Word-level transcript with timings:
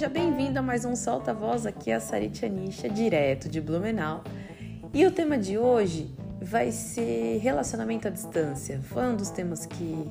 seja 0.00 0.08
bem-vindo 0.08 0.58
a 0.58 0.62
mais 0.62 0.86
um 0.86 0.96
Solta 0.96 1.34
Voz 1.34 1.66
aqui, 1.66 1.92
a 1.92 2.00
Sarite 2.00 2.46
Anisha, 2.46 2.88
direto 2.88 3.50
de 3.50 3.60
Blumenau. 3.60 4.24
E 4.94 5.04
o 5.04 5.10
tema 5.10 5.36
de 5.36 5.58
hoje 5.58 6.10
vai 6.40 6.72
ser 6.72 7.36
relacionamento 7.42 8.08
à 8.08 8.10
distância. 8.10 8.80
Foi 8.82 9.02
um 9.02 9.14
dos 9.14 9.28
temas 9.28 9.66
que 9.66 10.06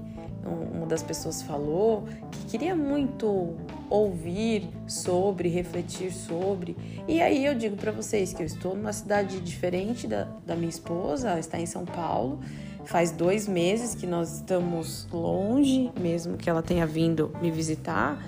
uma 0.45 0.85
das 0.85 1.01
pessoas 1.01 1.41
falou, 1.41 2.07
que 2.29 2.51
queria 2.51 2.75
muito 2.75 3.55
ouvir 3.89 4.69
sobre, 4.85 5.49
refletir 5.49 6.13
sobre. 6.13 6.77
E 7.07 7.19
aí 7.19 7.43
eu 7.43 7.55
digo 7.55 7.75
para 7.75 7.91
vocês 7.91 8.31
que 8.31 8.43
eu 8.43 8.45
estou 8.45 8.75
numa 8.75 8.93
cidade 8.93 9.39
diferente 9.41 10.05
da, 10.05 10.27
da 10.45 10.55
minha 10.55 10.69
esposa, 10.69 11.31
ela 11.31 11.39
está 11.39 11.59
em 11.59 11.65
São 11.65 11.83
Paulo. 11.83 12.39
Faz 12.85 13.09
dois 13.09 13.47
meses 13.47 13.95
que 13.95 14.05
nós 14.05 14.35
estamos 14.35 15.07
longe, 15.11 15.91
mesmo 15.99 16.37
que 16.37 16.47
ela 16.47 16.61
tenha 16.61 16.85
vindo 16.85 17.35
me 17.41 17.49
visitar. 17.49 18.23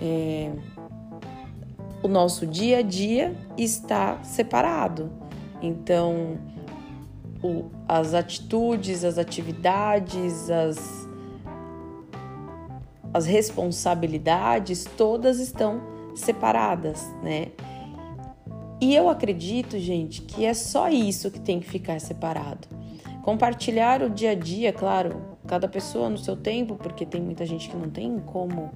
É, 0.00 0.50
o 2.06 2.08
nosso 2.08 2.46
dia 2.46 2.78
a 2.78 2.82
dia 2.82 3.36
está 3.58 4.22
separado. 4.22 5.10
Então, 5.60 6.38
o, 7.42 7.64
as 7.88 8.14
atitudes, 8.14 9.04
as 9.04 9.18
atividades, 9.18 10.48
as, 10.48 11.08
as 13.12 13.26
responsabilidades, 13.26 14.84
todas 14.96 15.40
estão 15.40 15.82
separadas, 16.14 17.04
né? 17.22 17.48
E 18.80 18.94
eu 18.94 19.08
acredito, 19.08 19.76
gente, 19.78 20.22
que 20.22 20.44
é 20.44 20.54
só 20.54 20.88
isso 20.88 21.30
que 21.30 21.40
tem 21.40 21.58
que 21.58 21.68
ficar 21.68 22.00
separado. 22.00 22.68
Compartilhar 23.24 24.00
o 24.02 24.10
dia 24.10 24.30
a 24.30 24.34
dia, 24.34 24.72
claro, 24.72 25.22
cada 25.48 25.66
pessoa 25.66 26.08
no 26.08 26.18
seu 26.18 26.36
tempo, 26.36 26.76
porque 26.76 27.04
tem 27.04 27.20
muita 27.20 27.44
gente 27.44 27.68
que 27.68 27.76
não 27.76 27.90
tem 27.90 28.20
como 28.20 28.70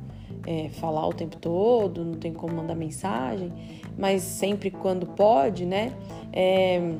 é, 0.50 0.68
falar 0.68 1.06
o 1.06 1.12
tempo 1.12 1.36
todo, 1.36 2.04
não 2.04 2.14
tem 2.14 2.32
como 2.32 2.56
mandar 2.56 2.74
mensagem, 2.74 3.52
mas 3.96 4.22
sempre 4.22 4.68
quando 4.68 5.06
pode, 5.06 5.64
né? 5.64 5.92
É, 6.32 6.92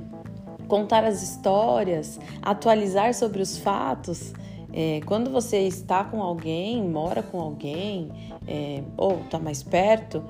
contar 0.69 1.03
as 1.03 1.21
histórias, 1.21 2.21
atualizar 2.41 3.13
sobre 3.13 3.43
os 3.43 3.59
fatos. 3.59 4.33
É, 4.73 5.01
quando 5.05 5.33
você 5.33 5.63
está 5.63 6.05
com 6.05 6.23
alguém, 6.23 6.81
mora 6.89 7.25
com 7.25 7.41
alguém, 7.41 8.13
é, 8.47 8.85
ou 8.97 9.19
está 9.23 9.41
mais 9.41 9.65
perto, 9.65 10.23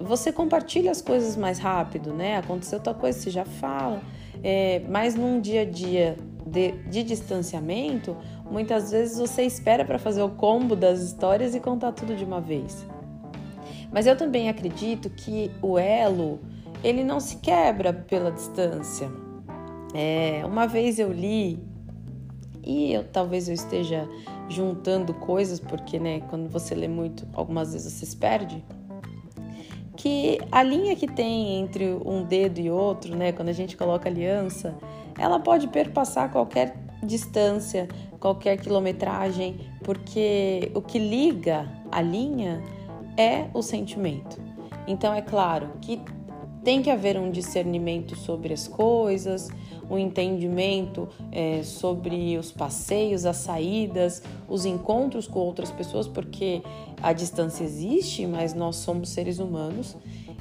você 0.00 0.32
compartilha 0.32 0.90
as 0.90 1.00
coisas 1.00 1.36
mais 1.36 1.60
rápido, 1.60 2.12
né? 2.12 2.38
Aconteceu 2.38 2.80
tal 2.80 2.96
coisa, 2.96 3.20
você 3.20 3.30
já 3.30 3.44
fala. 3.44 4.02
É, 4.42 4.82
mas 4.88 5.14
num 5.14 5.40
dia 5.40 5.60
a 5.60 5.64
dia 5.64 6.16
de, 6.44 6.72
de 6.90 7.04
distanciamento, 7.04 8.16
muitas 8.50 8.90
vezes 8.90 9.18
você 9.18 9.42
espera 9.42 9.84
para 9.84 9.98
fazer 9.98 10.22
o 10.22 10.30
combo 10.30 10.76
das 10.76 11.00
histórias 11.00 11.54
e 11.54 11.60
contar 11.60 11.92
tudo 11.92 12.14
de 12.14 12.24
uma 12.24 12.40
vez. 12.40 12.86
Mas 13.92 14.06
eu 14.06 14.16
também 14.16 14.48
acredito 14.48 15.08
que 15.10 15.50
o 15.62 15.78
elo 15.78 16.40
ele 16.82 17.02
não 17.02 17.18
se 17.20 17.36
quebra 17.36 17.92
pela 17.92 18.30
distância. 18.30 19.10
É, 19.94 20.42
uma 20.44 20.66
vez 20.66 20.98
eu 20.98 21.12
li 21.12 21.58
e 22.62 22.92
eu, 22.92 23.04
talvez 23.04 23.48
eu 23.48 23.54
esteja 23.54 24.08
juntando 24.48 25.14
coisas 25.14 25.60
porque, 25.60 25.98
né, 25.98 26.20
quando 26.28 26.48
você 26.48 26.74
lê 26.74 26.88
muito, 26.88 27.26
algumas 27.32 27.72
vezes 27.72 27.92
você 27.92 28.06
se 28.06 28.16
perde. 28.16 28.64
Que 29.96 30.38
a 30.50 30.62
linha 30.62 30.96
que 30.96 31.06
tem 31.06 31.60
entre 31.60 31.96
um 32.04 32.24
dedo 32.24 32.58
e 32.60 32.70
outro, 32.70 33.16
né, 33.16 33.32
quando 33.32 33.48
a 33.48 33.52
gente 33.52 33.76
coloca 33.76 34.08
aliança, 34.08 34.74
ela 35.18 35.38
pode 35.38 35.68
perpassar 35.68 36.30
qualquer 36.30 36.76
distância, 37.02 37.86
qualquer 38.24 38.56
quilometragem, 38.56 39.56
porque 39.82 40.72
o 40.74 40.80
que 40.80 40.98
liga 40.98 41.70
a 41.92 42.00
linha 42.00 42.64
é 43.18 43.48
o 43.52 43.60
sentimento. 43.60 44.40
Então 44.86 45.12
é 45.12 45.20
claro 45.20 45.72
que 45.82 46.00
tem 46.64 46.80
que 46.80 46.88
haver 46.88 47.18
um 47.18 47.30
discernimento 47.30 48.16
sobre 48.16 48.54
as 48.54 48.66
coisas, 48.66 49.50
um 49.90 49.98
entendimento 49.98 51.06
é, 51.30 51.62
sobre 51.62 52.38
os 52.38 52.50
passeios, 52.50 53.26
as 53.26 53.36
saídas, 53.36 54.22
os 54.48 54.64
encontros 54.64 55.28
com 55.28 55.40
outras 55.40 55.70
pessoas, 55.70 56.08
porque 56.08 56.62
a 57.02 57.12
distância 57.12 57.62
existe, 57.62 58.26
mas 58.26 58.54
nós 58.54 58.76
somos 58.76 59.10
seres 59.10 59.38
humanos 59.38 59.94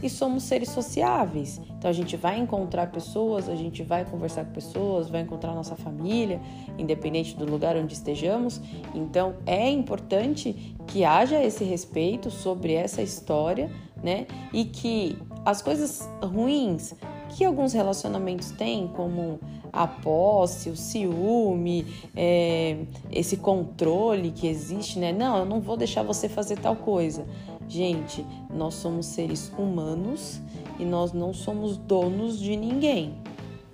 e 0.04 0.10
somos 0.10 0.44
seres 0.44 0.70
sociáveis. 0.70 1.60
Então 1.78 1.90
a 1.90 1.94
gente 1.94 2.18
vai 2.18 2.38
encontrar 2.38 2.92
pessoas, 2.92 3.48
a 3.48 3.56
gente 3.56 3.82
vai 3.82 4.04
conversar 4.04 4.46
com 4.46 4.52
pessoas, 4.52 5.10
vai 5.10 5.22
encontrar 5.22 5.54
nossa 5.54 5.76
família, 5.76 6.42
independente 6.78 7.36
do 7.36 7.46
lugar 7.46 7.78
onde 7.78 7.94
estejamos. 7.94 8.60
Então 8.94 9.36
é 9.46 9.70
importante 9.70 10.76
que 10.88 11.06
haja 11.06 11.42
esse 11.42 11.64
respeito 11.64 12.30
sobre 12.30 12.74
essa 12.74 13.02
história, 13.02 13.72
né? 14.04 14.28
E 14.52 14.66
que 14.66 15.18
as 15.46 15.62
coisas 15.62 16.08
ruins 16.22 16.94
que 17.30 17.44
alguns 17.44 17.74
relacionamentos 17.74 18.52
têm, 18.52 18.88
como 18.88 19.40
a 19.72 19.88
posse, 19.88 20.70
o 20.70 20.76
ciúme, 20.76 21.86
é, 22.16 22.78
esse 23.12 23.38
controle 23.38 24.32
que 24.32 24.48
existe, 24.48 25.00
né? 25.00 25.12
Não, 25.12 25.38
eu 25.38 25.46
não 25.46 25.60
vou 25.60 25.76
deixar 25.76 26.04
você 26.04 26.30
fazer 26.30 26.60
tal 26.60 26.76
coisa. 26.76 27.26
Gente, 27.74 28.24
nós 28.52 28.76
somos 28.76 29.08
seres 29.08 29.52
humanos 29.58 30.40
e 30.78 30.86
nós 30.86 31.12
não 31.12 31.34
somos 31.34 31.76
donos 31.76 32.38
de 32.38 32.56
ninguém. 32.56 33.16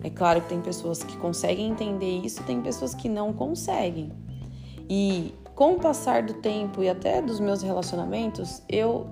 É 0.01 0.09
claro 0.09 0.39
que 0.39 0.47
tem 0.47 0.61
pessoas 0.61 1.03
que 1.03 1.17
conseguem 1.17 1.69
entender 1.69 2.21
isso, 2.21 2.41
tem 2.43 2.61
pessoas 2.61 2.93
que 2.93 3.09
não 3.09 3.33
conseguem. 3.33 4.09
E 4.89 5.33
com 5.53 5.73
o 5.73 5.79
passar 5.81 6.23
do 6.23 6.35
tempo 6.35 6.81
e 6.81 6.87
até 6.87 7.21
dos 7.21 7.41
meus 7.41 7.61
relacionamentos, 7.61 8.63
eu 8.69 9.05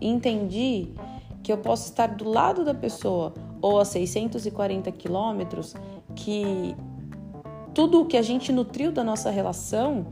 entendi 0.00 0.88
que 1.42 1.52
eu 1.52 1.58
posso 1.58 1.90
estar 1.90 2.06
do 2.06 2.26
lado 2.26 2.64
da 2.64 2.72
pessoa 2.72 3.34
ou 3.60 3.78
a 3.78 3.84
640 3.84 4.90
quilômetros, 4.92 5.74
que 6.16 6.74
tudo 7.74 8.00
o 8.00 8.06
que 8.06 8.16
a 8.16 8.22
gente 8.22 8.50
nutriu 8.52 8.90
da 8.90 9.04
nossa 9.04 9.28
relação 9.28 10.06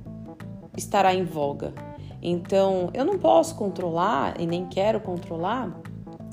estará 0.76 1.14
em 1.14 1.24
voga. 1.24 1.87
Então, 2.22 2.90
eu 2.92 3.04
não 3.04 3.18
posso 3.18 3.54
controlar 3.54 4.40
e 4.40 4.46
nem 4.46 4.66
quero 4.66 5.00
controlar 5.00 5.70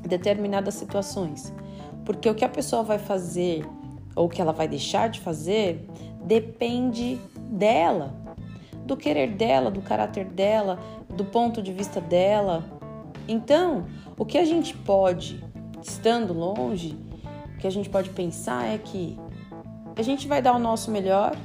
determinadas 0.07 0.75
situações, 0.75 1.53
porque 2.03 2.29
o 2.29 2.35
que 2.35 2.45
a 2.45 2.49
pessoa 2.49 2.83
vai 2.83 2.97
fazer 2.97 3.65
ou 4.15 4.27
o 4.27 4.29
que 4.29 4.41
ela 4.41 4.53
vai 4.53 4.67
deixar 4.67 5.09
de 5.09 5.19
fazer 5.19 5.87
depende 6.23 7.19
dela, 7.49 8.13
do 8.85 8.95
querer 8.95 9.31
dela, 9.35 9.69
do 9.69 9.81
caráter 9.81 10.25
dela, 10.25 10.79
do 11.09 11.25
ponto 11.25 11.61
de 11.61 11.71
vista 11.71 11.99
dela. 12.01 12.63
Então, 13.27 13.85
o 14.17 14.25
que 14.25 14.37
a 14.37 14.45
gente 14.45 14.75
pode, 14.75 15.43
estando 15.81 16.33
longe, 16.33 16.97
o 17.55 17.57
que 17.57 17.67
a 17.67 17.71
gente 17.71 17.89
pode 17.89 18.09
pensar 18.09 18.65
é 18.65 18.77
que 18.77 19.19
a 19.95 20.01
gente 20.01 20.27
vai 20.27 20.41
dar 20.41 20.55
o 20.55 20.59
nosso 20.59 20.91
melhor 20.91 21.35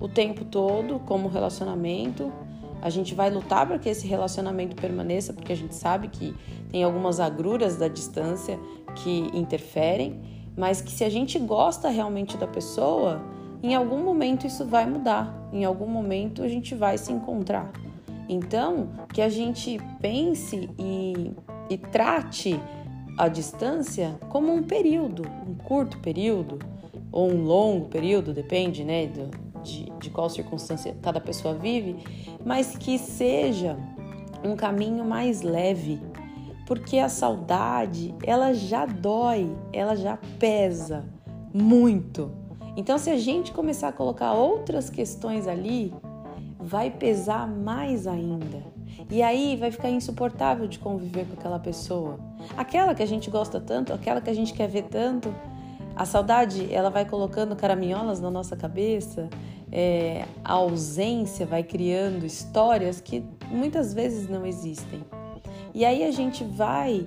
o 0.00 0.08
tempo 0.08 0.44
todo 0.44 0.98
como 1.00 1.28
relacionamento. 1.28 2.32
A 2.84 2.90
gente 2.90 3.14
vai 3.14 3.30
lutar 3.30 3.66
para 3.66 3.78
que 3.78 3.88
esse 3.88 4.06
relacionamento 4.06 4.76
permaneça, 4.76 5.32
porque 5.32 5.54
a 5.54 5.56
gente 5.56 5.74
sabe 5.74 6.08
que 6.08 6.34
tem 6.70 6.84
algumas 6.84 7.18
agruras 7.18 7.76
da 7.78 7.88
distância 7.88 8.60
que 8.96 9.30
interferem, 9.32 10.20
mas 10.54 10.82
que 10.82 10.92
se 10.92 11.02
a 11.02 11.08
gente 11.08 11.38
gosta 11.38 11.88
realmente 11.88 12.36
da 12.36 12.46
pessoa, 12.46 13.22
em 13.62 13.74
algum 13.74 14.04
momento 14.04 14.46
isso 14.46 14.66
vai 14.66 14.84
mudar, 14.84 15.48
em 15.50 15.64
algum 15.64 15.86
momento 15.86 16.42
a 16.42 16.48
gente 16.48 16.74
vai 16.74 16.98
se 16.98 17.10
encontrar. 17.10 17.72
Então, 18.28 18.90
que 19.14 19.22
a 19.22 19.30
gente 19.30 19.80
pense 20.02 20.68
e, 20.78 21.32
e 21.70 21.78
trate 21.78 22.60
a 23.16 23.28
distância 23.28 24.14
como 24.28 24.52
um 24.52 24.62
período, 24.62 25.22
um 25.48 25.54
curto 25.54 25.98
período 26.00 26.58
ou 27.10 27.30
um 27.30 27.44
longo 27.44 27.86
período, 27.86 28.34
depende 28.34 28.84
né, 28.84 29.06
do, 29.06 29.43
de, 29.64 29.90
de 29.98 30.10
qual 30.10 30.28
circunstância 30.28 30.96
cada 31.02 31.20
pessoa 31.20 31.54
vive, 31.54 31.96
mas 32.44 32.76
que 32.76 32.98
seja 32.98 33.76
um 34.44 34.54
caminho 34.54 35.04
mais 35.04 35.42
leve, 35.42 36.00
porque 36.66 36.98
a 36.98 37.08
saudade 37.08 38.14
ela 38.22 38.52
já 38.52 38.86
dói, 38.86 39.50
ela 39.72 39.96
já 39.96 40.18
pesa 40.38 41.04
muito. 41.52 42.30
Então, 42.76 42.98
se 42.98 43.08
a 43.10 43.16
gente 43.16 43.52
começar 43.52 43.88
a 43.88 43.92
colocar 43.92 44.32
outras 44.32 44.90
questões 44.90 45.46
ali, 45.46 45.94
vai 46.58 46.90
pesar 46.90 47.46
mais 47.48 48.06
ainda. 48.06 48.62
E 49.10 49.22
aí 49.22 49.56
vai 49.56 49.70
ficar 49.70 49.90
insuportável 49.90 50.66
de 50.66 50.78
conviver 50.78 51.26
com 51.26 51.34
aquela 51.34 51.58
pessoa. 51.58 52.18
Aquela 52.56 52.94
que 52.94 53.02
a 53.02 53.06
gente 53.06 53.30
gosta 53.30 53.60
tanto, 53.60 53.92
aquela 53.92 54.20
que 54.20 54.30
a 54.30 54.34
gente 54.34 54.52
quer 54.52 54.68
ver 54.68 54.84
tanto. 54.84 55.34
A 55.96 56.04
saudade, 56.04 56.72
ela 56.72 56.90
vai 56.90 57.04
colocando 57.04 57.54
caraminholas 57.54 58.20
na 58.20 58.30
nossa 58.30 58.56
cabeça, 58.56 59.28
é, 59.70 60.24
a 60.44 60.54
ausência 60.54 61.46
vai 61.46 61.62
criando 61.62 62.26
histórias 62.26 63.00
que 63.00 63.24
muitas 63.48 63.94
vezes 63.94 64.28
não 64.28 64.44
existem. 64.44 65.04
E 65.72 65.84
aí 65.84 66.04
a 66.04 66.10
gente 66.10 66.44
vai 66.44 67.06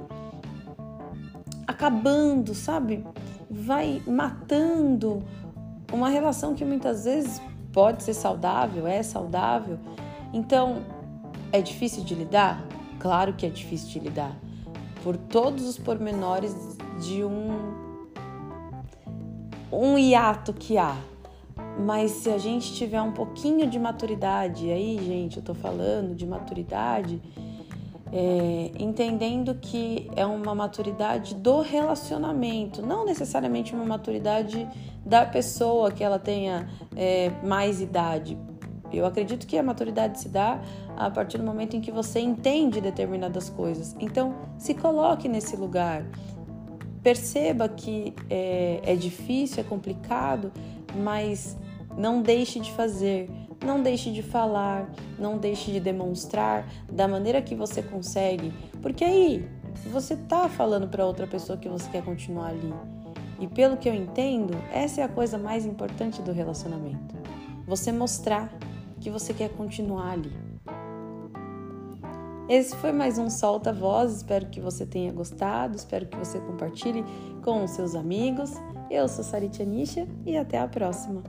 acabando, 1.65 2.53
sabe? 2.53 3.05
Vai 3.49 4.01
matando 4.07 5.23
uma 5.91 6.09
relação 6.09 6.53
que 6.53 6.65
muitas 6.65 7.05
vezes 7.05 7.41
pode 7.73 8.03
ser 8.03 8.13
saudável, 8.13 8.87
é 8.87 9.03
saudável. 9.03 9.77
Então, 10.33 10.81
é 11.51 11.61
difícil 11.61 12.03
de 12.03 12.15
lidar? 12.15 12.65
Claro 12.99 13.33
que 13.33 13.45
é 13.45 13.49
difícil 13.49 13.89
de 13.89 13.99
lidar, 13.99 14.35
por 15.03 15.15
todos 15.15 15.67
os 15.67 15.77
pormenores 15.77 16.55
de 16.99 17.23
um 17.23 17.86
um 19.71 19.97
hiato 19.97 20.53
que 20.53 20.77
há. 20.77 20.95
Mas 21.79 22.11
se 22.11 22.29
a 22.29 22.37
gente 22.37 22.73
tiver 22.73 23.01
um 23.01 23.11
pouquinho 23.11 23.67
de 23.67 23.79
maturidade, 23.79 24.71
aí, 24.71 24.97
gente, 25.03 25.37
eu 25.37 25.43
tô 25.43 25.53
falando 25.53 26.15
de 26.15 26.25
maturidade, 26.25 27.21
é, 28.11 28.71
entendendo 28.79 29.55
que 29.55 30.09
é 30.15 30.25
uma 30.25 30.55
maturidade 30.55 31.35
do 31.35 31.61
relacionamento, 31.61 32.81
não 32.81 33.05
necessariamente 33.05 33.73
uma 33.75 33.85
maturidade 33.85 34.67
da 35.05 35.25
pessoa 35.25 35.91
que 35.91 36.03
ela 36.03 36.17
tenha 36.17 36.67
é, 36.95 37.31
mais 37.43 37.81
idade. 37.81 38.37
Eu 38.91 39.05
acredito 39.05 39.45
que 39.45 39.57
a 39.57 39.63
maturidade 39.63 40.19
se 40.19 40.29
dá 40.29 40.61
a 40.95 41.09
partir 41.11 41.37
do 41.37 41.43
momento 41.43 41.75
em 41.75 41.81
que 41.81 41.91
você 41.91 42.19
entende 42.19 42.79
determinadas 42.79 43.49
coisas. 43.49 43.95
Então, 43.99 44.33
se 44.57 44.73
coloque 44.73 45.27
nesse 45.27 45.55
lugar. 45.55 46.05
Perceba 47.07 47.69
que 47.69 48.13
é, 48.29 48.81
é 48.83 48.93
difícil, 48.93 49.61
é 49.61 49.63
complicado, 49.63 50.51
mas 50.93 51.55
não 51.97 52.21
deixe 52.21 52.59
de 52.59 52.69
fazer, 52.73 53.29
não 53.65 53.81
deixe 53.81 54.11
de 54.11 54.21
falar, 54.21 54.91
não 55.17 55.37
deixe 55.37 55.71
de 55.71 55.79
demonstrar 55.79 56.67
da 56.91 57.07
maneira 57.07 57.41
que 57.41 57.55
você 57.55 57.81
consegue, 57.81 58.53
porque 58.81 59.05
aí 59.05 59.49
você 59.89 60.17
tá 60.17 60.49
falando 60.49 60.89
para 60.89 61.05
outra 61.05 61.25
pessoa 61.25 61.57
que 61.57 61.69
você 61.69 61.89
quer 61.89 62.03
continuar 62.03 62.47
ali. 62.47 62.73
E 63.39 63.47
pelo 63.47 63.77
que 63.77 63.87
eu 63.87 63.93
entendo, 63.93 64.53
essa 64.73 64.99
é 64.99 65.03
a 65.05 65.07
coisa 65.07 65.37
mais 65.37 65.65
importante 65.65 66.21
do 66.21 66.33
relacionamento. 66.33 67.15
Você 67.65 67.89
mostrar 67.89 68.51
que 68.99 69.09
você 69.09 69.33
quer 69.33 69.47
continuar 69.51 70.11
ali. 70.11 70.46
Esse 72.49 72.73
foi 72.77 72.93
mais 72.93 73.17
um 73.17 73.29
Solta 73.29 73.73
Voz. 73.73 74.17
Espero 74.17 74.45
que 74.45 74.61
você 74.61 74.85
tenha 74.85 75.11
gostado. 75.11 75.75
Espero 75.75 76.05
que 76.05 76.17
você 76.17 76.39
compartilhe 76.39 77.03
com 77.43 77.65
os 77.65 77.71
seus 77.71 77.93
amigos. 77.93 78.53
Eu 78.89 79.09
sou 79.09 79.21
Sarita 79.21 79.65
Nisha 79.65 80.07
e 80.25 80.37
até 80.37 80.57
a 80.57 80.67
próxima. 80.67 81.23